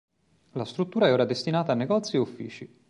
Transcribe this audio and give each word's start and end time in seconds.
La 0.53 0.65
struttura 0.65 1.05
è 1.07 1.13
ora 1.13 1.25
destinata 1.25 1.73
a 1.73 1.75
negozi 1.75 2.15
e 2.15 2.19
uffici. 2.19 2.75